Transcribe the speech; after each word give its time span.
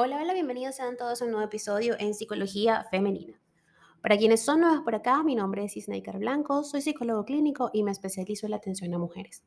Hola, 0.00 0.20
hola, 0.22 0.32
bienvenidos 0.32 0.76
sean 0.76 0.96
todos 0.96 1.20
a 1.20 1.24
un 1.24 1.32
nuevo 1.32 1.44
episodio 1.44 1.96
en 1.98 2.14
Psicología 2.14 2.86
Femenina. 2.88 3.42
Para 4.00 4.16
quienes 4.16 4.44
son 4.44 4.60
nuevos 4.60 4.82
por 4.82 4.94
acá, 4.94 5.24
mi 5.24 5.34
nombre 5.34 5.64
es 5.64 5.76
Isnaikar 5.76 6.20
Blanco, 6.20 6.62
soy 6.62 6.82
psicólogo 6.82 7.24
clínico 7.24 7.70
y 7.72 7.82
me 7.82 7.90
especializo 7.90 8.46
en 8.46 8.52
la 8.52 8.58
atención 8.58 8.94
a 8.94 8.98
mujeres, 8.98 9.42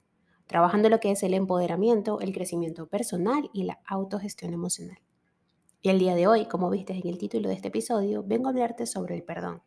trabajando 0.47 0.89
lo 0.89 0.99
que 0.99 1.11
es 1.11 1.23
el 1.23 1.35
empoderamiento, 1.35 2.19
el 2.19 2.33
crecimiento 2.33 2.89
personal 2.89 3.49
y 3.53 3.63
la 3.63 3.79
autogestión 3.85 4.53
emocional. 4.53 4.97
Y 5.81 5.87
el 5.87 5.99
día 5.99 6.15
de 6.15 6.27
hoy, 6.27 6.45
como 6.47 6.69
viste 6.69 6.91
en 6.91 7.07
el 7.07 7.17
título 7.17 7.47
de 7.47 7.55
este 7.55 7.69
episodio, 7.69 8.21
vengo 8.21 8.47
a 8.47 8.51
hablarte 8.51 8.87
sobre 8.87 9.15
el 9.15 9.23
perdón, 9.23 9.63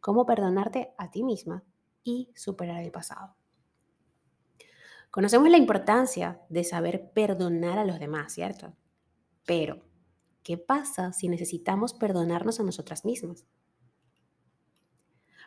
cómo 0.00 0.26
perdonarte 0.26 0.92
a 0.98 1.10
ti 1.10 1.22
misma 1.22 1.64
y 2.04 2.28
superar 2.34 2.82
el 2.82 2.90
pasado. 2.90 3.34
Conocemos 5.10 5.48
la 5.48 5.56
importancia 5.56 6.42
de 6.50 6.64
saber 6.64 7.12
perdonar 7.12 7.78
a 7.78 7.86
los 7.86 7.98
demás, 7.98 8.34
¿cierto? 8.34 8.74
Pero 9.46 9.90
¿Qué 10.42 10.58
pasa 10.58 11.12
si 11.12 11.28
necesitamos 11.28 11.94
perdonarnos 11.94 12.58
a 12.58 12.64
nosotras 12.64 13.04
mismas? 13.04 13.46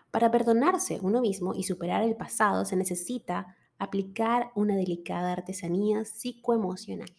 Para 0.10 0.32
perdonarse 0.32 1.00
uno 1.02 1.20
mismo 1.20 1.54
y 1.54 1.64
superar 1.64 2.02
el 2.04 2.16
pasado 2.16 2.64
se 2.64 2.78
necesita 2.78 3.58
aplicar 3.78 4.52
una 4.56 4.78
delicada 4.78 5.34
artesanía 5.34 6.06
psicoemocional. 6.06 7.14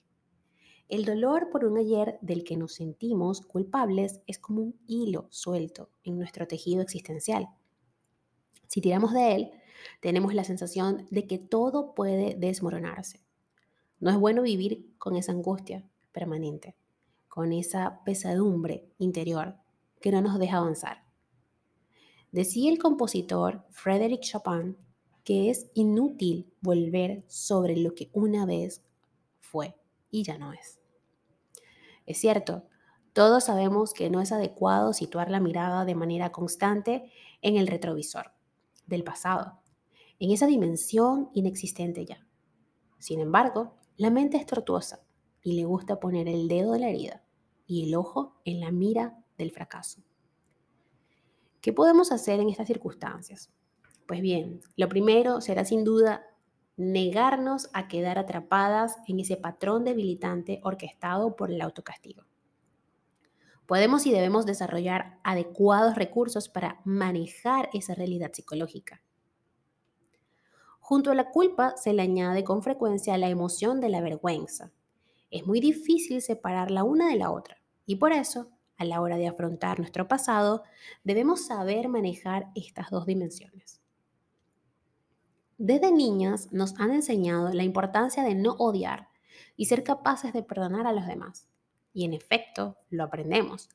El 0.89 1.05
dolor 1.05 1.51
por 1.51 1.67
un 1.67 1.77
ayer 1.77 2.19
del 2.23 2.45
que 2.45 2.57
nos 2.57 2.73
sentimos 2.73 3.43
culpables 3.43 4.23
es 4.27 4.39
como 4.39 4.63
un 4.63 4.81
hilo 4.87 5.27
suelto 5.29 5.91
en 6.03 6.17
nuestro 6.17 6.47
tejido 6.47 6.81
existencial. 6.81 7.51
Si 8.69 8.81
tiramos 8.81 9.13
de 9.13 9.35
él, 9.35 9.51
tenemos 10.01 10.33
la 10.33 10.45
sensación 10.45 11.07
de 11.11 11.27
que 11.27 11.39
todo 11.39 11.95
puede 11.95 12.37
desmoronarse. 12.37 13.21
No 14.01 14.09
es 14.09 14.17
bueno 14.17 14.41
vivir 14.41 14.95
con 14.97 15.17
esa 15.17 15.33
angustia 15.33 15.87
permanente 16.13 16.75
con 17.37 17.53
esa 17.53 18.01
pesadumbre 18.03 18.89
interior 18.97 19.59
que 20.01 20.11
no 20.11 20.23
nos 20.23 20.39
deja 20.39 20.57
avanzar. 20.57 21.05
Decía 22.33 22.73
el 22.73 22.79
compositor 22.79 23.63
Frédéric 23.69 24.23
Chopin 24.23 24.79
que 25.23 25.51
es 25.51 25.67
inútil 25.75 26.51
volver 26.63 27.25
sobre 27.27 27.77
lo 27.77 27.95
que 27.95 28.09
una 28.15 28.47
vez 28.47 28.83
fue 29.39 29.77
y 30.11 30.23
ya 30.23 30.39
no 30.39 30.55
es. 30.55 30.81
Es 32.07 32.17
cierto, 32.17 32.63
todos 33.13 33.45
sabemos 33.45 33.93
que 33.93 34.09
no 34.09 34.23
es 34.23 34.33
adecuado 34.33 34.95
situar 34.95 35.31
la 35.31 35.41
mirada 35.41 35.85
de 35.85 35.95
manera 35.95 36.33
constante 36.33 37.13
en 37.43 37.57
el 37.57 37.67
retrovisor 37.67 38.33
del 38.87 39.05
pasado, 39.05 39.61
en 40.19 40.31
esa 40.31 40.47
dimensión 40.47 41.29
inexistente 41.35 42.07
ya. 42.07 42.27
Sin 42.99 43.21
embargo, 43.21 43.75
la 43.99 44.09
mente 44.09 44.39
es 44.39 44.47
tortuosa 44.47 45.03
y 45.43 45.53
le 45.53 45.67
gusta 45.67 46.01
poner 46.01 46.29
el 46.29 46.49
dedo 46.49 46.75
en 46.75 46.81
la 46.81 46.89
herida 46.89 47.26
y 47.67 47.89
el 47.89 47.95
ojo 47.95 48.37
en 48.45 48.61
la 48.61 48.71
mira 48.71 49.19
del 49.37 49.51
fracaso. 49.51 50.03
¿Qué 51.61 51.73
podemos 51.73 52.13
hacer 52.13 52.41
en 52.41 52.49
estas 52.49 52.69
circunstancias? 52.69 53.51
Pues 54.07 54.21
bien, 54.21 54.61
lo 54.77 54.89
primero 54.89 55.41
será 55.41 55.65
sin 55.65 55.85
duda 55.85 56.25
negarnos 56.77 57.69
a 57.73 57.89
quedar 57.89 58.19
atrapadas 58.19 58.97
en 59.09 59.21
ese 59.21 59.37
patrón 59.37 59.85
debilitante 59.85 60.61
orquestado 60.63 61.35
por 61.35 61.51
el 61.51 61.61
autocastigo. 61.61 62.25
Podemos 63.67 64.07
y 64.07 64.13
debemos 64.13 64.47
desarrollar 64.47 65.19
adecuados 65.25 65.97
recursos 65.97 66.49
para 66.49 66.81
manejar 66.85 67.69
esa 67.73 67.95
realidad 67.95 68.31
psicológica. 68.33 69.03
Junto 70.79 71.11
a 71.11 71.17
la 71.17 71.33
culpa 71.33 71.77
se 71.77 71.93
le 71.93 72.03
añade 72.03 72.45
con 72.45 72.63
frecuencia 72.63 73.19
la 73.19 73.29
emoción 73.29 73.81
de 73.81 73.89
la 73.89 74.01
vergüenza, 74.01 74.71
es 75.31 75.47
muy 75.47 75.61
difícil 75.61 76.23
separar 76.23 76.71
la 76.71 76.85
una 76.85 77.09
de 77.09 77.17
la 77.17 77.31
otra. 77.31 77.59
Y 77.87 77.97
por 77.97 78.13
eso, 78.13 78.51
a 78.77 78.85
la 78.85 79.01
hora 79.01 79.17
de 79.17 79.29
afrontar 79.29 79.79
nuestro 79.79 80.09
pasado, 80.09 80.65
debemos 81.05 81.47
saber 81.47 81.89
manejar 81.89 82.51
estas 82.55 82.91
dos 82.91 83.07
dimensiones. 83.07 83.81
Desde 85.59 85.91
niñas 85.91 86.53
nos 86.53 86.79
han 86.79 86.91
enseñado 86.91 87.51
la 87.53 87.63
importancia 87.63 88.23
de 88.23 88.35
no 88.35 88.53
odiar 88.59 89.09
y 89.57 89.67
ser 89.67 89.83
capaces 89.83 90.35
de 90.35 90.43
perdonar 90.43 90.87
a 90.87 90.93
los 90.93 91.07
demás. 91.07 91.49
Y 91.95 92.05
en 92.05 92.13
efecto, 92.13 92.77
lo 92.91 93.05
aprendemos. 93.05 93.71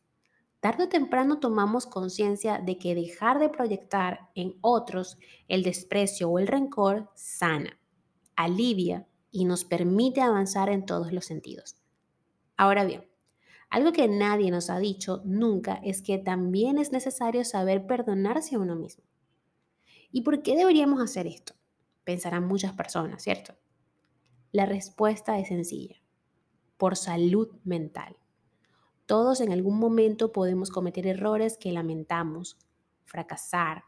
Tarde 0.60 0.84
o 0.84 0.90
temprano 0.90 1.40
tomamos 1.40 1.88
conciencia 1.88 2.60
de 2.60 2.78
que 2.78 2.94
dejar 2.94 3.40
de 3.40 3.50
proyectar 3.50 4.30
en 4.36 4.60
otros 4.62 5.18
el 5.48 5.64
desprecio 5.64 6.30
o 6.30 6.38
el 6.38 6.46
rencor 6.46 7.10
sana, 7.16 7.80
alivia 8.36 9.08
y 9.32 9.46
nos 9.46 9.66
permite 9.66 10.22
avanzar 10.22 10.70
en 10.70 10.86
todos 10.86 11.12
los 11.12 11.26
sentidos. 11.26 11.78
Ahora 12.58 12.86
bien, 12.86 13.11
algo 13.72 13.94
que 13.94 14.10
nadie 14.10 14.52
nos 14.52 14.70
ha 14.70 14.80
dicho 14.80 15.22
nunca 15.24 15.76
es 15.84 16.02
que 16.02 16.18
también 16.18 16.78
es 16.78 16.92
necesario 16.92 17.46
saber 17.46 17.88
perdonarse 17.88 18.56
a 18.56 18.60
uno 18.60 18.76
mismo. 18.76 19.06
¿Y 20.12 20.22
por 20.22 20.44
qué 20.44 20.58
deberíamos 20.58 21.02
hacer 21.02 21.26
esto? 21.26 21.54
Pensarán 22.04 22.46
muchas 22.46 22.74
personas, 22.74 23.24
¿cierto? 23.24 23.56
La 24.52 24.66
respuesta 24.66 25.40
es 25.40 25.48
sencilla. 25.48 25.96
Por 26.76 26.98
salud 26.98 27.48
mental. 27.64 28.18
Todos 29.06 29.40
en 29.40 29.54
algún 29.54 29.80
momento 29.80 30.34
podemos 30.34 30.70
cometer 30.70 31.08
errores 31.08 31.58
que 31.58 31.72
lamentamos, 31.72 32.58
fracasar, 33.06 33.86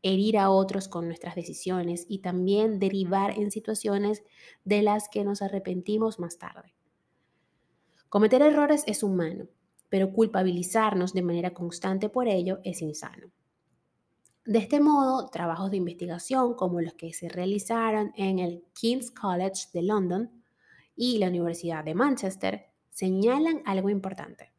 herir 0.00 0.38
a 0.38 0.48
otros 0.48 0.88
con 0.88 1.08
nuestras 1.08 1.34
decisiones 1.34 2.06
y 2.08 2.20
también 2.20 2.78
derivar 2.78 3.38
en 3.38 3.50
situaciones 3.50 4.22
de 4.64 4.80
las 4.80 5.10
que 5.10 5.24
nos 5.24 5.42
arrepentimos 5.42 6.18
más 6.18 6.38
tarde. 6.38 6.75
Cometer 8.08 8.42
errores 8.42 8.84
es 8.86 9.02
humano, 9.02 9.46
pero 9.88 10.12
culpabilizarnos 10.12 11.12
de 11.12 11.22
manera 11.22 11.52
constante 11.52 12.08
por 12.08 12.28
ello 12.28 12.60
es 12.64 12.82
insano. 12.82 13.30
De 14.44 14.60
este 14.60 14.78
modo, 14.78 15.28
trabajos 15.28 15.72
de 15.72 15.78
investigación 15.78 16.54
como 16.54 16.80
los 16.80 16.94
que 16.94 17.12
se 17.12 17.28
realizaron 17.28 18.12
en 18.16 18.38
el 18.38 18.64
King's 18.74 19.10
College 19.10 19.68
de 19.72 19.82
London 19.82 20.30
y 20.94 21.18
la 21.18 21.28
Universidad 21.28 21.84
de 21.84 21.94
Manchester 21.94 22.66
señalan 22.90 23.62
algo 23.64 23.90
importante. 23.90 24.52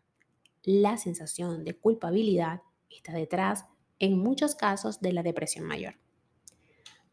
La 0.63 0.97
sensación 0.97 1.63
de 1.63 1.77
culpabilidad 1.77 2.61
está 2.89 3.13
detrás 3.13 3.65
en 3.99 4.19
muchos 4.19 4.55
casos 4.55 4.99
de 4.99 5.13
la 5.13 5.23
depresión 5.23 5.65
mayor. 5.65 5.95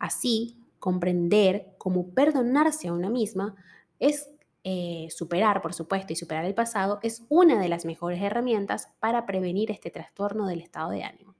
Así, 0.01 0.59
comprender 0.81 1.77
cómo 1.79 2.11
perdonarse 2.11 2.89
a 2.89 2.93
una 2.93 3.09
misma 3.09 3.55
es 4.01 4.34
eh, 4.65 5.09
superar, 5.11 5.63
por 5.63 5.75
supuesto, 5.75 6.13
y 6.13 6.17
superar 6.17 6.45
el 6.45 6.55
pasado 6.55 6.99
es 7.03 7.25
una 7.29 7.61
de 7.61 7.69
las 7.69 7.85
mejores 7.85 8.21
herramientas 8.21 8.89
para 8.99 9.27
prevenir 9.27 9.71
este 9.71 9.91
trastorno 9.91 10.47
del 10.47 10.61
estado 10.61 10.91
de 10.91 11.05
ánimo. 11.05 11.37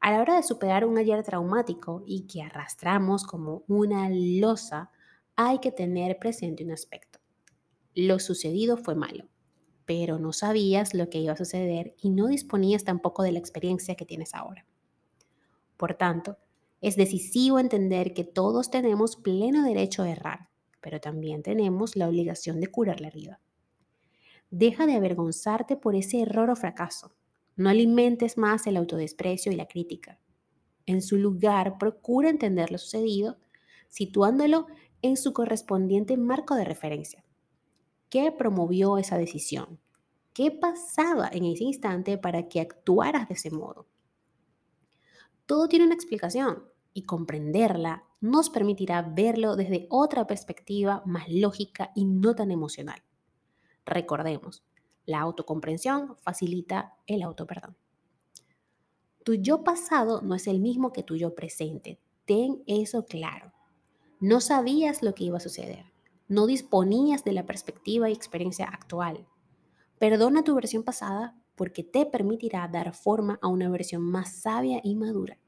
A 0.00 0.12
la 0.12 0.20
hora 0.20 0.36
de 0.36 0.42
superar 0.42 0.86
un 0.86 0.96
ayer 0.96 1.22
traumático 1.22 2.02
y 2.06 2.26
que 2.26 2.42
arrastramos 2.42 3.24
como 3.24 3.64
una 3.68 4.08
losa, 4.10 4.90
hay 5.36 5.58
que 5.58 5.72
tener 5.72 6.18
presente 6.18 6.64
un 6.64 6.72
aspecto. 6.72 7.18
Lo 7.94 8.18
sucedido 8.18 8.76
fue 8.76 8.94
malo 8.94 9.28
pero 9.86 10.18
no 10.18 10.32
sabías 10.32 10.94
lo 10.94 11.10
que 11.10 11.18
iba 11.18 11.32
a 11.32 11.36
suceder 11.36 11.94
y 12.00 12.10
no 12.10 12.28
disponías 12.28 12.84
tampoco 12.84 13.22
de 13.22 13.32
la 13.32 13.38
experiencia 13.38 13.94
que 13.94 14.06
tienes 14.06 14.34
ahora. 14.34 14.66
Por 15.76 15.94
tanto, 15.94 16.38
es 16.80 16.96
decisivo 16.96 17.58
entender 17.58 18.14
que 18.14 18.24
todos 18.24 18.70
tenemos 18.70 19.16
pleno 19.16 19.62
derecho 19.62 20.02
a 20.02 20.10
errar, 20.10 20.48
pero 20.84 21.00
también 21.00 21.42
tenemos 21.42 21.96
la 21.96 22.06
obligación 22.06 22.60
de 22.60 22.66
curar 22.66 23.00
la 23.00 23.08
herida. 23.08 23.40
Deja 24.50 24.84
de 24.84 24.92
avergonzarte 24.92 25.78
por 25.78 25.94
ese 25.94 26.20
error 26.20 26.50
o 26.50 26.56
fracaso. 26.56 27.14
No 27.56 27.70
alimentes 27.70 28.36
más 28.36 28.66
el 28.66 28.76
autodesprecio 28.76 29.50
y 29.50 29.56
la 29.56 29.66
crítica. 29.66 30.20
En 30.84 31.00
su 31.00 31.16
lugar, 31.16 31.78
procura 31.78 32.28
entender 32.28 32.70
lo 32.70 32.76
sucedido, 32.76 33.38
situándolo 33.88 34.66
en 35.00 35.16
su 35.16 35.32
correspondiente 35.32 36.18
marco 36.18 36.54
de 36.54 36.66
referencia. 36.66 37.24
¿Qué 38.10 38.30
promovió 38.30 38.98
esa 38.98 39.16
decisión? 39.16 39.80
¿Qué 40.34 40.50
pasaba 40.50 41.30
en 41.32 41.46
ese 41.46 41.64
instante 41.64 42.18
para 42.18 42.46
que 42.46 42.60
actuaras 42.60 43.26
de 43.28 43.34
ese 43.34 43.50
modo? 43.50 43.86
Todo 45.46 45.66
tiene 45.66 45.86
una 45.86 45.94
explicación 45.94 46.64
y 46.92 47.04
comprenderla 47.04 48.04
nos 48.24 48.50
permitirá 48.50 49.02
verlo 49.02 49.56
desde 49.56 49.86
otra 49.90 50.26
perspectiva 50.26 51.02
más 51.04 51.28
lógica 51.28 51.92
y 51.94 52.04
no 52.04 52.34
tan 52.34 52.50
emocional. 52.50 53.02
Recordemos, 53.84 54.64
la 55.06 55.20
autocomprensión 55.20 56.16
facilita 56.16 56.94
el 57.06 57.22
autoperdón. 57.22 57.76
Tu 59.24 59.34
yo 59.34 59.64
pasado 59.64 60.22
no 60.22 60.34
es 60.34 60.46
el 60.46 60.60
mismo 60.60 60.92
que 60.92 61.02
tu 61.02 61.16
yo 61.16 61.34
presente. 61.34 61.98
Ten 62.24 62.62
eso 62.66 63.06
claro. 63.06 63.52
No 64.20 64.40
sabías 64.40 65.02
lo 65.02 65.14
que 65.14 65.24
iba 65.24 65.38
a 65.38 65.40
suceder 65.40 65.94
no 66.28 66.46
disponías 66.46 67.24
de 67.24 67.32
la 67.32 67.46
perspectiva 67.46 68.08
y 68.08 68.12
experiencia 68.12 68.66
actual. 68.66 69.26
Perdona 69.98 70.42
tu 70.42 70.54
versión 70.54 70.82
pasada 70.82 71.38
porque 71.54 71.84
te 71.84 72.06
permitirá 72.06 72.66
dar 72.68 72.94
forma 72.94 73.38
a 73.42 73.48
una 73.48 73.68
versión 73.68 74.02
más 74.02 74.40
sabia 74.40 74.80
y 74.82 74.96
madura. 74.96 75.38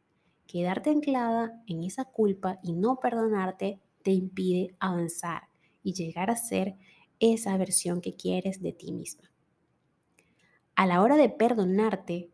Quedarte 0.46 0.90
anclada 0.90 1.62
en 1.66 1.82
esa 1.82 2.04
culpa 2.04 2.58
y 2.62 2.72
no 2.72 3.00
perdonarte 3.00 3.80
te 4.02 4.12
impide 4.12 4.76
avanzar 4.78 5.48
y 5.82 5.94
llegar 5.94 6.30
a 6.30 6.36
ser 6.36 6.76
esa 7.18 7.56
versión 7.56 8.00
que 8.00 8.14
quieres 8.14 8.62
de 8.62 8.72
ti 8.72 8.92
misma. 8.92 9.30
A 10.74 10.86
la 10.86 11.02
hora 11.02 11.16
de 11.16 11.28
perdonarte 11.28 12.30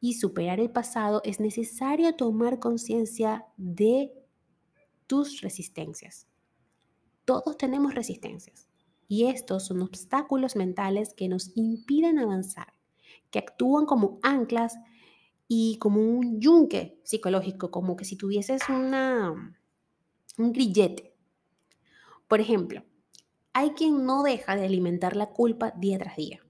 y 0.00 0.14
superar 0.14 0.60
el 0.60 0.70
pasado, 0.70 1.22
es 1.24 1.40
necesario 1.40 2.14
tomar 2.14 2.58
conciencia 2.58 3.46
de 3.56 4.12
tus 5.06 5.40
resistencias. 5.40 6.26
Todos 7.24 7.56
tenemos 7.56 7.94
resistencias 7.94 8.68
y 9.08 9.26
estos 9.26 9.66
son 9.66 9.80
obstáculos 9.80 10.56
mentales 10.56 11.14
que 11.14 11.28
nos 11.28 11.52
impiden 11.56 12.18
avanzar, 12.18 12.74
que 13.30 13.38
actúan 13.38 13.86
como 13.86 14.18
anclas 14.22 14.76
y 15.56 15.78
como 15.78 16.00
un 16.00 16.40
yunque 16.40 16.98
psicológico, 17.04 17.70
como 17.70 17.94
que 17.94 18.04
si 18.04 18.16
tuvieses 18.16 18.68
una, 18.68 19.56
un 20.36 20.52
grillete. 20.52 21.14
Por 22.26 22.40
ejemplo, 22.40 22.82
hay 23.52 23.70
quien 23.70 24.04
no 24.04 24.24
deja 24.24 24.56
de 24.56 24.64
alimentar 24.64 25.14
la 25.14 25.30
culpa 25.30 25.70
día 25.76 25.96
tras 25.98 26.16
día. 26.16 26.40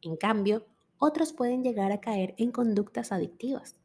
En 0.00 0.16
cambio, 0.16 0.64
otros 0.96 1.34
pueden 1.34 1.62
llegar 1.62 1.92
a 1.92 2.00
caer 2.00 2.34
en 2.38 2.50
conductas 2.50 3.12
adictivas. 3.12 3.76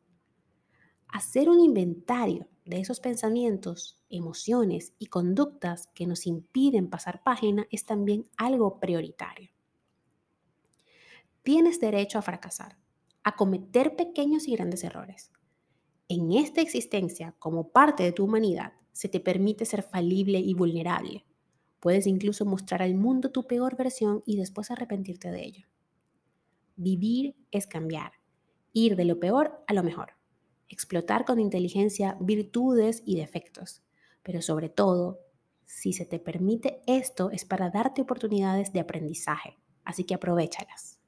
Hacer 1.10 1.50
un 1.50 1.60
inventario 1.60 2.48
de 2.64 2.80
esos 2.80 3.02
pensamientos, 3.02 4.02
emociones 4.10 4.94
y 5.00 5.08
conductas 5.08 5.88
que 5.94 6.08
nos 6.08 6.26
impiden 6.26 6.90
pasar 6.90 7.24
página 7.24 7.68
es 7.72 7.84
también 7.84 8.30
algo 8.38 8.80
prioritario. 8.80 9.52
Tienes 11.44 11.82
derecho 11.82 12.20
a 12.20 12.22
fracasar, 12.22 12.78
a 13.24 13.36
cometer 13.36 13.96
pequeños 13.96 14.48
y 14.48 14.56
grandes 14.56 14.84
errores. 14.84 15.32
En 16.08 16.32
esta 16.32 16.62
existencia, 16.62 17.36
como 17.40 17.72
parte 17.72 18.04
de 18.04 18.12
tu 18.12 18.26
humanidad, 18.26 18.74
se 18.92 19.08
te 19.08 19.20
permite 19.20 19.66
ser 19.66 19.84
falible 19.84 20.40
y 20.40 20.54
vulnerable. 20.54 21.26
Puedes 21.80 22.08
incluso 22.08 22.46
mostrar 22.46 22.82
al 22.82 22.96
mundo 22.96 23.32
tu 23.32 23.48
peor 23.48 23.78
versión 23.78 24.24
y 24.26 24.38
después 24.38 24.72
arrepentirte 24.72 25.32
de 25.32 25.44
ello. 25.44 25.68
Vivir 26.76 27.36
es 27.52 27.68
cambiar, 27.68 28.14
ir 28.74 28.96
de 28.96 29.06
lo 29.06 29.20
peor 29.20 29.64
a 29.68 29.74
lo 29.74 29.84
mejor 29.84 30.22
explotar 30.72 31.26
con 31.26 31.40
inteligencia 31.40 32.18
virtudes 32.22 33.04
y 33.06 33.18
defectos. 33.18 33.84
Pero 34.24 34.42
sobre 34.42 34.70
todo, 34.70 35.20
si 35.66 35.94
se 35.94 36.06
te 36.06 36.20
permite 36.20 36.82
esto, 36.88 37.30
es 37.30 37.44
para 37.46 37.70
darte 37.70 38.02
oportunidades 38.02 38.72
de 38.72 38.80
aprendizaje, 38.80 39.60
así 39.84 40.06
que 40.06 40.16
aprovechalas. 40.16 41.00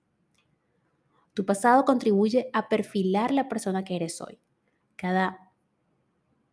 Tu 1.33 1.45
pasado 1.45 1.85
contribuye 1.85 2.49
a 2.53 2.69
perfilar 2.69 3.31
la 3.31 3.49
persona 3.49 3.83
que 3.83 3.95
eres 3.95 4.21
hoy. 4.21 4.39
Cada 4.95 5.51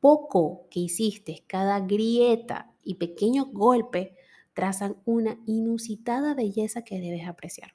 poco 0.01 0.67
que 0.71 0.81
hiciste, 0.81 1.45
cada 1.47 1.81
grieta 1.81 2.73
y 2.83 2.95
pequeño 2.95 3.47
golpe 3.47 4.17
trazan 4.55 4.97
una 5.05 5.39
inusitada 5.47 6.35
belleza 6.35 6.83
que 6.83 7.01
debes 7.01 7.29
apreciar. 7.29 7.75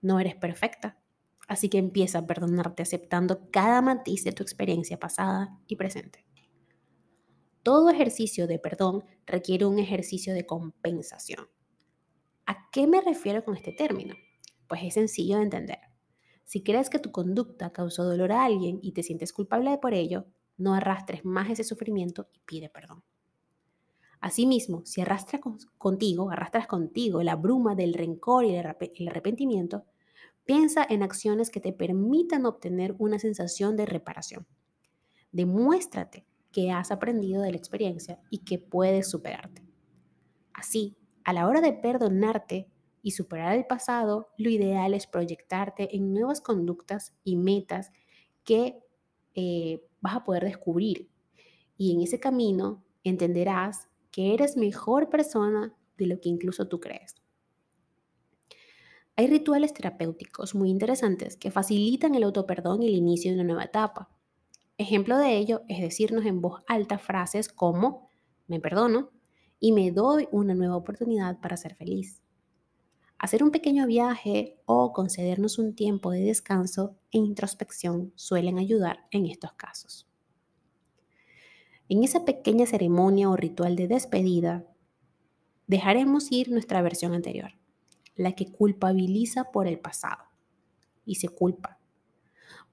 No 0.00 0.18
eres 0.18 0.34
perfecta, 0.34 1.00
Así 1.50 1.68
que 1.68 1.78
empieza 1.78 2.20
a 2.20 2.26
perdonarte 2.28 2.84
aceptando 2.84 3.50
cada 3.50 3.82
matiz 3.82 4.22
de 4.22 4.30
tu 4.30 4.44
experiencia 4.44 5.00
pasada 5.00 5.58
y 5.66 5.74
presente. 5.74 6.24
Todo 7.64 7.90
ejercicio 7.90 8.46
de 8.46 8.60
perdón 8.60 9.04
requiere 9.26 9.66
un 9.66 9.80
ejercicio 9.80 10.32
de 10.32 10.46
compensación. 10.46 11.48
¿A 12.46 12.70
qué 12.70 12.86
me 12.86 13.00
refiero 13.00 13.44
con 13.44 13.56
este 13.56 13.72
término? 13.72 14.14
Pues 14.68 14.82
es 14.84 14.94
sencillo 14.94 15.38
de 15.38 15.42
entender. 15.42 15.80
Si 16.50 16.64
crees 16.64 16.90
que 16.90 16.98
tu 16.98 17.12
conducta 17.12 17.70
causó 17.70 18.02
dolor 18.02 18.32
a 18.32 18.44
alguien 18.44 18.80
y 18.82 18.90
te 18.90 19.04
sientes 19.04 19.32
culpable 19.32 19.78
por 19.78 19.94
ello, 19.94 20.26
no 20.56 20.74
arrastres 20.74 21.24
más 21.24 21.48
ese 21.48 21.62
sufrimiento 21.62 22.26
y 22.32 22.40
pide 22.40 22.68
perdón. 22.68 23.04
Asimismo, 24.18 24.82
si 24.84 25.00
arrastras 25.00 25.42
contigo, 25.78 26.32
arrastras 26.32 26.66
contigo 26.66 27.22
la 27.22 27.36
bruma 27.36 27.76
del 27.76 27.94
rencor 27.94 28.46
y 28.46 28.56
el 28.56 29.08
arrepentimiento, 29.08 29.84
Piensa 30.44 30.84
en 30.90 31.04
acciones 31.04 31.48
que 31.48 31.60
te 31.60 31.72
permitan 31.72 32.44
obtener 32.44 32.96
una 32.98 33.20
sensación 33.20 33.76
de 33.76 33.86
reparación. 33.86 34.48
Demuéstrate 35.30 36.26
que 36.50 36.72
has 36.72 36.90
aprendido 36.90 37.42
de 37.42 37.52
la 37.52 37.56
experiencia 37.56 38.18
y 38.30 38.38
que 38.38 38.58
puedes 38.58 39.08
superarte. 39.08 39.62
Así, 40.52 40.96
a 41.22 41.32
la 41.32 41.46
hora 41.46 41.60
de 41.60 41.72
perdonarte 41.72 42.68
y 43.02 43.12
superar 43.12 43.56
el 43.56 43.66
pasado, 43.66 44.28
lo 44.36 44.50
ideal 44.50 44.94
es 44.94 45.06
proyectarte 45.06 45.96
en 45.96 46.12
nuevas 46.12 46.40
conductas 46.40 47.14
y 47.24 47.36
metas 47.36 47.92
que 48.44 48.82
eh, 49.34 49.82
vas 50.00 50.16
a 50.16 50.24
poder 50.24 50.44
descubrir. 50.44 51.08
Y 51.76 51.94
en 51.94 52.02
ese 52.02 52.20
camino 52.20 52.82
entenderás 53.04 53.88
que 54.10 54.34
eres 54.34 54.56
mejor 54.56 55.08
persona 55.08 55.74
de 55.96 56.06
lo 56.06 56.20
que 56.20 56.28
incluso 56.28 56.68
tú 56.68 56.80
crees. 56.80 57.14
Hay 59.16 59.26
rituales 59.26 59.74
terapéuticos 59.74 60.54
muy 60.54 60.70
interesantes 60.70 61.36
que 61.36 61.50
facilitan 61.50 62.14
el 62.14 62.22
autoperdón 62.22 62.82
y 62.82 62.86
el 62.86 62.94
inicio 62.94 63.30
de 63.30 63.36
una 63.36 63.44
nueva 63.44 63.64
etapa. 63.64 64.08
Ejemplo 64.78 65.18
de 65.18 65.36
ello 65.36 65.62
es 65.68 65.80
decirnos 65.80 66.24
en 66.24 66.40
voz 66.40 66.62
alta 66.66 66.98
frases 66.98 67.48
como 67.48 68.08
me 68.46 68.60
perdono 68.60 69.10
y 69.58 69.72
me 69.72 69.90
doy 69.90 70.26
una 70.32 70.54
nueva 70.54 70.76
oportunidad 70.76 71.38
para 71.40 71.58
ser 71.58 71.74
feliz. 71.74 72.22
Hacer 73.20 73.44
un 73.44 73.50
pequeño 73.50 73.86
viaje 73.86 74.56
o 74.64 74.94
concedernos 74.94 75.58
un 75.58 75.74
tiempo 75.74 76.10
de 76.10 76.20
descanso 76.22 76.96
e 77.12 77.18
introspección 77.18 78.14
suelen 78.16 78.58
ayudar 78.58 79.06
en 79.10 79.26
estos 79.26 79.52
casos. 79.52 80.08
En 81.90 82.02
esa 82.02 82.24
pequeña 82.24 82.64
ceremonia 82.64 83.28
o 83.28 83.36
ritual 83.36 83.76
de 83.76 83.88
despedida, 83.88 84.64
dejaremos 85.66 86.32
ir 86.32 86.50
nuestra 86.50 86.80
versión 86.80 87.12
anterior 87.12 87.52
la 88.16 88.32
que 88.32 88.50
culpabiliza 88.50 89.50
por 89.50 89.66
el 89.66 89.78
pasado 89.78 90.24
y 91.04 91.16
se 91.16 91.28
culpa, 91.28 91.78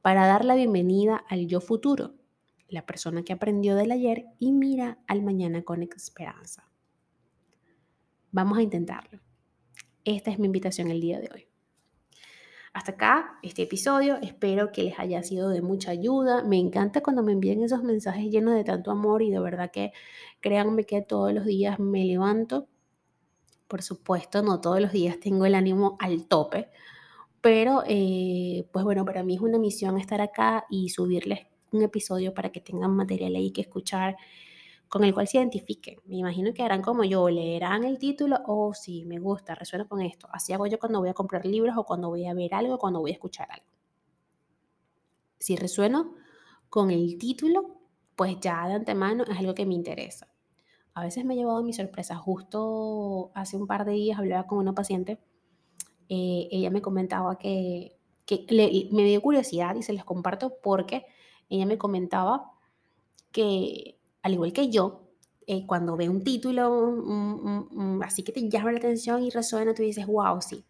para 0.02 0.28
dar 0.28 0.46
la 0.46 0.56
bienvenida 0.56 1.26
al 1.30 1.48
yo 1.48 1.60
futuro, 1.60 2.16
la 2.70 2.86
persona 2.86 3.24
que 3.24 3.34
aprendió 3.34 3.76
del 3.76 3.92
ayer 3.92 4.28
y 4.40 4.54
mira 4.54 4.98
al 5.08 5.24
mañana 5.24 5.64
con 5.64 5.84
esperanza. 5.84 6.70
Vamos 8.32 8.58
a 8.58 8.62
intentarlo. 8.62 9.27
Esta 10.08 10.32
es 10.32 10.40
mi 10.40 10.46
invitación 10.46 10.90
el 10.90 11.02
día 11.02 11.20
de 11.20 11.30
hoy. 11.34 11.48
Hasta 12.72 12.94
acá 12.94 13.40
este 13.44 13.64
episodio, 13.64 14.16
espero 14.22 14.72
que 14.72 14.84
les 14.84 14.98
haya 15.00 15.22
sido 15.22 15.50
de 15.50 15.62
mucha 15.62 15.92
ayuda. 15.92 16.44
Me 16.44 16.58
encanta 16.58 17.02
cuando 17.02 17.24
me 17.24 17.34
envían 17.34 17.62
esos 17.62 17.84
mensajes 17.84 18.32
llenos 18.32 18.56
de 18.56 18.64
tanto 18.64 18.90
amor 18.90 19.22
y 19.22 19.32
de 19.32 19.40
verdad 19.42 19.70
que 19.70 19.92
créanme 20.40 20.86
que 20.86 21.02
todos 21.02 21.34
los 21.34 21.46
días 21.46 21.78
me 21.80 22.06
levanto 22.06 22.70
por 23.68 23.82
supuesto, 23.82 24.42
no 24.42 24.62
todos 24.62 24.80
los 24.80 24.94
días 24.94 25.20
tengo 25.20 25.46
el 25.46 25.54
ánimo 25.54 25.98
al 26.00 26.26
tope, 26.26 26.70
pero 27.42 27.84
eh, 27.86 28.66
pues 28.72 28.86
bueno, 28.86 29.04
para 29.04 29.24
mí 29.24 29.36
es 29.36 29.42
una 29.42 29.60
misión 29.60 29.98
estar 29.98 30.22
acá 30.22 30.66
y 30.70 30.88
subirles 30.88 31.48
un 31.74 31.84
episodio 31.84 32.34
para 32.34 32.50
que 32.50 32.62
tengan 32.62 32.96
material 32.96 33.36
ahí 33.36 33.52
que 33.52 33.60
escuchar 33.60 34.16
con 34.90 35.04
el 35.04 35.14
cual 35.14 35.28
se 35.28 35.38
identifiquen. 35.38 36.00
Me 36.06 36.18
imagino 36.18 36.54
que 36.54 36.64
harán 36.64 36.82
como 36.82 37.04
yo, 37.04 37.30
leerán 37.30 37.84
el 37.84 37.98
título, 37.98 38.38
oh, 38.46 38.74
sí, 38.74 39.06
me 39.06 39.20
gusta, 39.20 39.56
resuena 39.56 39.88
con 39.88 40.02
esto. 40.02 40.28
Así 40.32 40.54
hago 40.54 40.68
yo 40.68 40.80
cuando 40.80 41.00
voy 41.00 41.10
a 41.10 41.14
comprar 41.14 41.46
libros 41.46 41.76
o 41.78 41.84
cuando 41.84 42.10
voy 42.10 42.26
a 42.26 42.34
ver 42.34 42.54
algo, 42.54 42.78
cuando 42.78 43.00
voy 43.00 43.12
a 43.12 43.14
escuchar 43.14 43.48
algo. 43.52 43.68
Si 45.40 45.56
resueno 45.56 46.16
con 46.70 46.92
el 46.92 47.18
título, 47.18 47.80
pues 48.16 48.40
ya 48.40 48.68
de 48.68 48.76
antemano 48.76 49.24
es 49.24 49.38
algo 49.38 49.54
que 49.54 49.66
me 49.66 49.76
interesa 49.76 50.28
a 50.98 51.04
veces 51.04 51.24
me 51.26 51.36
ha 51.36 51.38
llevado 51.38 51.62
mi 51.62 51.74
sorpresa. 51.74 52.16
Justo 52.16 53.30
hace 53.36 53.56
un 53.56 53.68
par 53.68 53.86
de 53.86 53.92
días 53.92 54.18
hablaba 54.18 54.48
con 54.48 54.58
una 54.58 54.74
paciente, 54.74 55.20
eh, 56.10 56.48
ella 56.50 56.72
me 56.72 56.82
comentaba 56.82 57.38
que, 57.38 58.00
me 58.50 59.04
dio 59.04 59.22
curiosidad 59.22 59.76
y 59.76 59.84
se 59.84 59.94
les 59.94 60.04
comparto 60.04 60.58
porque 60.64 61.06
ella 61.50 61.68
me 61.68 61.78
comentaba 61.78 62.52
que, 63.32 63.97
al 64.28 64.34
igual 64.34 64.54
que 64.54 64.70
yo, 64.70 65.10
eh, 65.48 65.66
cuando 65.66 65.98
ve 65.98 66.10
un 66.10 66.24
título 66.24 66.94
así 68.04 68.24
que 68.24 68.32
te 68.32 68.48
llama 68.50 68.72
la 68.72 68.78
atención 68.78 69.24
y 69.24 69.30
resuena, 69.30 69.74
tú 69.74 69.82
dices, 69.82 70.06
wow, 70.06 70.42
sí. 70.42 70.64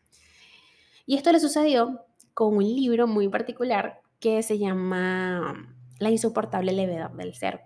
Y 1.06 1.16
esto 1.16 1.32
le 1.32 1.40
sucedió 1.40 2.06
con 2.34 2.58
un 2.58 2.64
libro 2.64 3.08
muy 3.08 3.28
particular 3.28 4.02
que 4.20 4.44
se 4.44 4.58
llama 4.58 5.76
La 6.00 6.10
insoportable 6.10 6.74
levedad 6.74 7.12
del 7.12 7.34
ser 7.34 7.62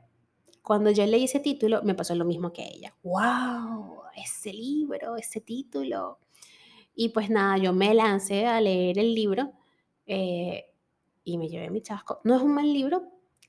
cuando 0.61 0.91
yo 0.91 1.05
leí 1.05 1.23
ese 1.23 1.39
título, 1.39 1.81
me 1.83 1.95
pasó 1.95 2.15
lo 2.15 2.25
mismo 2.25 2.53
que 2.53 2.63
ella. 2.63 2.95
¡Wow! 3.03 4.03
Ese 4.15 4.53
libro, 4.53 5.15
ese 5.17 5.41
título. 5.41 6.19
Y 6.93 7.09
pues 7.09 7.29
nada, 7.29 7.57
yo 7.57 7.73
me 7.73 7.93
lancé 7.93 8.45
a 8.45 8.61
leer 8.61 8.99
el 8.99 9.15
libro 9.15 9.53
eh, 10.05 10.65
y 11.23 11.37
me 11.37 11.47
llevé 11.47 11.69
mi 11.69 11.81
chasco. 11.81 12.21
No 12.23 12.35
es 12.35 12.41
un 12.41 12.53
mal 12.53 12.71
libro, 12.71 13.03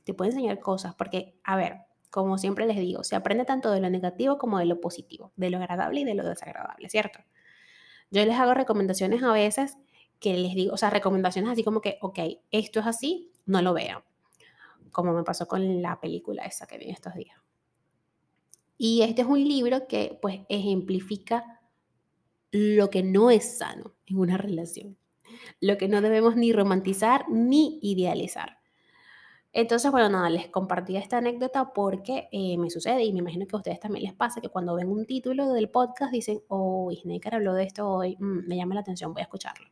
te 0.05 0.15
puede 0.15 0.31
enseñar 0.31 0.59
cosas, 0.59 0.95
porque, 0.95 1.39
a 1.45 1.57
ver, 1.57 1.81
como 2.13 2.39
siempre 2.39 2.67
les 2.67 2.77
digo, 2.77 3.03
se 3.03 3.17
aprende 3.17 3.45
tanto 3.45 3.73
de 3.73 3.81
lo 3.81 3.91
negativo 3.91 4.39
como 4.39 4.61
de 4.61 4.67
lo 4.67 4.81
positivo, 4.81 5.33
de 5.35 5.51
lo 5.51 5.59
agradable 5.59 6.03
y 6.03 6.05
de 6.05 6.15
lo 6.15 6.25
desagradable, 6.25 6.89
¿cierto? 6.89 7.19
Yo 8.13 8.25
les 8.25 8.39
hago 8.39 8.55
recomendaciones 8.55 9.25
a 9.25 9.33
veces 9.33 9.77
que 10.21 10.37
les 10.37 10.55
digo, 10.55 10.75
o 10.75 10.77
sea, 10.77 10.91
recomendaciones 10.91 11.51
así 11.51 11.65
como 11.65 11.81
que, 11.81 11.99
ok, 12.01 12.21
esto 12.53 12.79
es 12.79 12.87
así, 12.87 13.33
no 13.47 13.61
lo 13.63 13.75
vean 13.75 14.05
como 14.93 15.13
me 15.15 15.25
pasó 15.25 15.49
con 15.49 15.83
la 15.83 15.99
película 15.99 16.45
esa 16.45 16.67
que 16.67 16.79
vi 16.79 16.91
estos 16.91 17.15
días. 17.15 17.37
Y 18.79 19.03
este 19.03 19.23
es 19.23 19.29
un 19.29 19.43
libro 19.43 19.89
que 19.89 20.19
pues 20.21 20.41
ejemplifica 20.49 21.61
lo 22.53 22.91
que 22.91 23.03
no 23.03 23.31
es 23.31 23.59
sano 23.59 23.95
en 24.07 24.19
una 24.19 24.37
relación, 24.37 24.99
lo 25.61 25.79
que 25.79 25.89
no 25.89 26.01
debemos 26.03 26.37
ni 26.37 26.53
romantizar 26.53 27.29
ni 27.29 27.79
idealizar. 27.83 28.59
Entonces, 29.55 29.91
bueno, 29.91 30.09
nada, 30.09 30.31
les 30.31 30.49
compartí 30.49 30.97
esta 30.97 31.19
anécdota 31.19 31.73
porque 31.75 32.29
eh, 32.33 32.57
me 32.57 32.71
sucede 32.71 33.05
y 33.05 33.13
me 33.13 33.19
imagino 33.19 33.47
que 33.47 33.55
a 33.55 33.59
ustedes 33.59 33.81
también 33.81 34.05
les 34.05 34.15
pasa 34.15 34.41
que 34.41 34.49
cuando 34.49 34.75
ven 34.75 34.89
un 34.89 35.05
título 35.05 35.53
del 35.53 35.69
podcast 35.69 36.11
dicen, 36.11 36.41
oh, 36.49 36.91
Snaker 36.91 37.35
habló 37.35 37.53
de 37.53 37.65
esto 37.65 37.87
hoy, 37.87 38.17
mm, 38.19 38.49
me 38.49 38.57
llama 38.57 38.75
la 38.75 38.81
atención, 38.81 39.13
voy 39.13 39.21
a 39.21 39.25
escucharlo. 39.25 39.69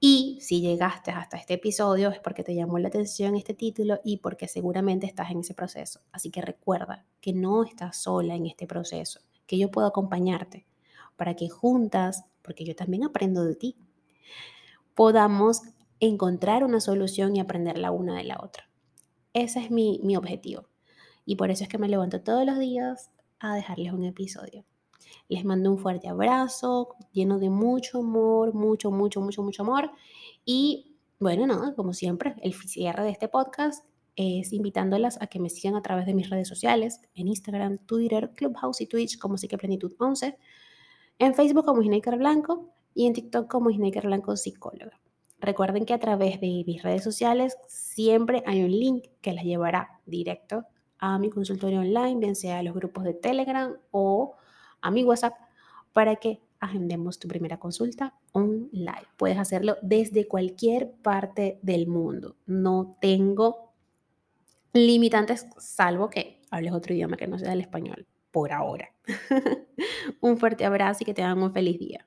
Y 0.00 0.38
si 0.40 0.60
llegaste 0.60 1.12
hasta 1.12 1.36
este 1.36 1.54
episodio 1.54 2.10
es 2.10 2.18
porque 2.18 2.42
te 2.42 2.56
llamó 2.56 2.76
la 2.80 2.88
atención 2.88 3.36
este 3.36 3.54
título 3.54 4.00
y 4.02 4.16
porque 4.16 4.48
seguramente 4.48 5.06
estás 5.06 5.30
en 5.30 5.38
ese 5.38 5.54
proceso. 5.54 6.00
Así 6.10 6.32
que 6.32 6.42
recuerda 6.42 7.06
que 7.20 7.32
no 7.32 7.62
estás 7.62 7.98
sola 8.02 8.34
en 8.34 8.46
este 8.46 8.66
proceso, 8.66 9.20
que 9.46 9.58
yo 9.58 9.70
puedo 9.70 9.86
acompañarte 9.86 10.66
para 11.14 11.36
que 11.36 11.48
juntas, 11.48 12.24
porque 12.42 12.64
yo 12.64 12.74
también 12.74 13.04
aprendo 13.04 13.44
de 13.44 13.54
ti, 13.54 13.76
podamos 14.94 15.62
encontrar 16.00 16.64
una 16.64 16.80
solución 16.80 17.36
y 17.36 17.40
aprender 17.40 17.78
la 17.78 17.92
una 17.92 18.16
de 18.16 18.24
la 18.24 18.40
otra. 18.42 18.71
Ese 19.32 19.60
es 19.60 19.70
mi, 19.70 20.00
mi 20.02 20.16
objetivo. 20.16 20.68
Y 21.24 21.36
por 21.36 21.50
eso 21.50 21.64
es 21.64 21.68
que 21.68 21.78
me 21.78 21.88
levanto 21.88 22.20
todos 22.20 22.44
los 22.44 22.58
días 22.58 23.10
a 23.38 23.54
dejarles 23.54 23.92
un 23.92 24.04
episodio. 24.04 24.64
Les 25.28 25.44
mando 25.44 25.70
un 25.70 25.78
fuerte 25.78 26.08
abrazo, 26.08 26.96
lleno 27.12 27.38
de 27.38 27.50
mucho 27.50 27.98
amor, 27.98 28.54
mucho, 28.54 28.90
mucho, 28.90 29.20
mucho, 29.20 29.42
mucho 29.42 29.62
amor. 29.62 29.90
Y 30.44 30.96
bueno, 31.18 31.46
nada, 31.46 31.74
como 31.74 31.92
siempre, 31.92 32.34
el 32.42 32.54
cierre 32.54 33.04
de 33.04 33.10
este 33.10 33.28
podcast 33.28 33.84
es 34.16 34.52
invitándolas 34.52 35.20
a 35.22 35.26
que 35.26 35.40
me 35.40 35.48
sigan 35.48 35.76
a 35.76 35.82
través 35.82 36.06
de 36.06 36.14
mis 36.14 36.28
redes 36.28 36.48
sociales, 36.48 37.00
en 37.14 37.28
Instagram, 37.28 37.78
Twitter, 37.78 38.32
Clubhouse 38.34 38.80
y 38.80 38.86
Twitch 38.86 39.18
como 39.18 39.36
Plenitud 39.36 39.92
11, 39.98 40.36
en 41.18 41.34
Facebook 41.34 41.64
como 41.64 41.82
Snaker 41.82 42.16
Blanco 42.18 42.74
y 42.94 43.06
en 43.06 43.14
TikTok 43.14 43.50
como 43.50 43.70
Snaker 43.70 44.06
Blanco 44.06 44.36
Psicóloga. 44.36 45.01
Recuerden 45.42 45.84
que 45.84 45.92
a 45.92 45.98
través 45.98 46.40
de 46.40 46.62
mis 46.64 46.82
redes 46.84 47.02
sociales 47.02 47.58
siempre 47.66 48.44
hay 48.46 48.62
un 48.62 48.70
link 48.70 49.08
que 49.20 49.32
las 49.32 49.42
llevará 49.42 50.00
directo 50.06 50.64
a 50.98 51.18
mi 51.18 51.30
consultorio 51.30 51.80
online, 51.80 52.20
bien 52.20 52.36
sea 52.36 52.60
a 52.60 52.62
los 52.62 52.74
grupos 52.74 53.02
de 53.02 53.12
Telegram 53.12 53.76
o 53.90 54.36
a 54.80 54.90
mi 54.92 55.02
WhatsApp, 55.02 55.34
para 55.92 56.14
que 56.14 56.40
agendemos 56.60 57.18
tu 57.18 57.26
primera 57.26 57.58
consulta 57.58 58.14
online. 58.30 59.02
Puedes 59.16 59.36
hacerlo 59.36 59.78
desde 59.82 60.28
cualquier 60.28 60.92
parte 61.02 61.58
del 61.62 61.88
mundo. 61.88 62.36
No 62.46 62.96
tengo 63.00 63.72
limitantes, 64.72 65.48
salvo 65.58 66.08
que 66.08 66.40
hables 66.52 66.72
otro 66.72 66.94
idioma 66.94 67.16
que 67.16 67.26
no 67.26 67.36
sea 67.36 67.52
el 67.52 67.60
español, 67.60 68.06
por 68.30 68.52
ahora. 68.52 68.94
un 70.20 70.38
fuerte 70.38 70.64
abrazo 70.64 70.98
y 71.02 71.06
que 71.06 71.14
tengan 71.14 71.42
un 71.42 71.52
feliz 71.52 71.80
día. 71.80 72.06